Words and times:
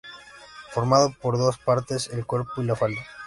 Formado 0.71 1.11
por 1.21 1.37
dos 1.37 1.59
partes: 1.59 2.07
el 2.07 2.25
cuerpo 2.25 2.63
y 2.63 2.63
la 2.63 2.75
falda. 2.75 3.01